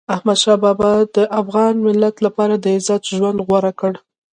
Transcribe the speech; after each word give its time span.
احمدشاه 0.15 0.57
بابا 0.63 0.91
د 1.15 1.17
افغان 1.41 1.73
ملت 1.85 2.15
لپاره 2.25 2.55
د 2.57 2.65
عزت 2.75 3.03
ژوند 3.15 3.37
غوره 3.47 3.71
کړ. 3.79 3.93